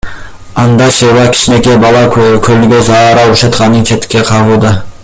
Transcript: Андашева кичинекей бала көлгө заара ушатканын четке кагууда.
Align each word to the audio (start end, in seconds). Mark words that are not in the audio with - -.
Андашева 0.61 1.25
кичинекей 1.35 1.77
бала 1.83 2.01
көлгө 2.15 2.81
заара 2.91 3.29
ушатканын 3.35 3.89
четке 3.93 4.27
кагууда. 4.33 4.79